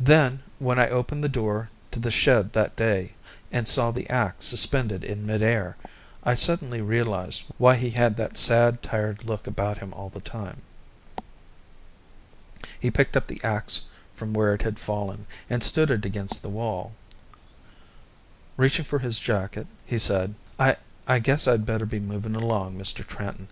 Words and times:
Then, 0.00 0.42
when 0.58 0.76
I 0.76 0.88
opened 0.88 1.22
the 1.22 1.28
door 1.28 1.70
to 1.92 2.00
the 2.00 2.10
shed 2.10 2.52
that 2.54 2.74
day, 2.74 3.12
and 3.52 3.68
saw 3.68 3.92
the 3.92 4.10
axe 4.10 4.44
suspended 4.46 5.04
in 5.04 5.24
mid 5.24 5.40
air, 5.40 5.76
I 6.24 6.34
suddenly 6.34 6.82
realized 6.82 7.44
why 7.56 7.76
he 7.76 7.90
had 7.90 8.16
that 8.16 8.36
sad, 8.38 8.82
tired 8.82 9.22
look 9.24 9.46
about 9.46 9.78
him 9.78 9.94
all 9.94 10.08
the 10.08 10.20
time. 10.20 10.62
He 12.80 12.90
picked 12.90 13.16
up 13.16 13.28
the 13.28 13.40
axe 13.44 13.82
from 14.16 14.32
where 14.34 14.52
it 14.52 14.62
had 14.62 14.80
fallen, 14.80 15.28
and 15.48 15.62
stood 15.62 15.92
it 15.92 16.04
against 16.04 16.42
the 16.42 16.48
wall. 16.48 16.96
Reaching 18.56 18.84
for 18.84 18.98
his 18.98 19.20
jacket, 19.20 19.68
he 19.84 19.96
said, 19.96 20.34
"I 20.58 20.76
I 21.06 21.20
guess 21.20 21.46
I'd 21.46 21.64
better 21.64 21.86
be 21.86 22.00
moving 22.00 22.34
along, 22.34 22.76
Mr. 22.76 23.06
Tranton. 23.06 23.44